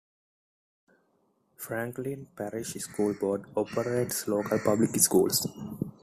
Franklin 1.57 2.25
Parish 2.35 2.73
School 2.79 3.13
Board 3.13 3.45
operates 3.55 4.27
local 4.27 4.57
public 4.57 4.95
schools. 4.95 5.45